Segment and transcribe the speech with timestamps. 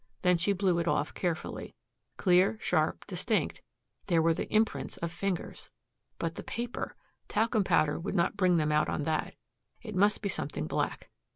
[0.23, 1.75] Then she blew it off carefully.
[2.17, 3.61] Clear, sharp, distinct,
[4.07, 5.69] there were the imprints of fingers!
[6.17, 6.95] But the paper.
[7.27, 9.35] Talcum powder would not bring them out on that.
[9.83, 11.11] It must be something black.